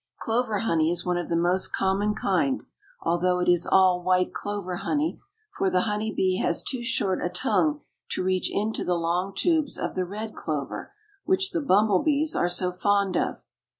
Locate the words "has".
6.39-6.63